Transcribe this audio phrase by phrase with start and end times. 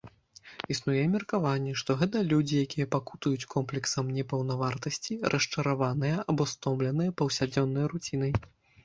[0.75, 8.33] Існуе меркаванне, што гэта людзі, якія пакутуюць комплексам непаўнавартаснасці, расчараваныя або стомленыя паўсядзённай руцінай.